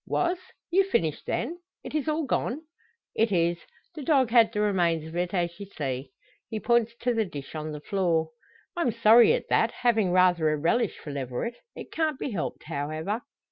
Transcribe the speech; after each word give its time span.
"Was! 0.07 0.39
You've 0.71 0.87
finished 0.89 1.27
then. 1.27 1.59
It 1.83 1.93
is 1.93 2.07
all 2.07 2.25
gone?" 2.25 2.61
"It 3.13 3.31
is. 3.31 3.59
The 3.93 4.01
dog 4.01 4.31
had 4.31 4.51
the 4.51 4.59
remains 4.59 5.05
of 5.05 5.15
it, 5.15 5.31
as 5.31 5.51
ye 5.59 5.69
see." 5.69 6.09
He 6.49 6.59
points 6.59 6.95
to 7.01 7.13
the 7.13 7.23
dish 7.23 7.53
on 7.53 7.71
the 7.71 7.81
floor. 7.81 8.31
"I'm 8.75 8.89
sorry 8.91 9.31
at 9.33 9.47
that 9.49 9.69
having 9.69 10.11
rather 10.11 10.49
a 10.49 10.57
relish 10.57 10.97
for 10.97 11.11
leveret. 11.11 11.57
It 11.75 11.91
can't 11.91 12.17
be 12.17 12.31
helped, 12.31 12.63
however." 12.63 13.21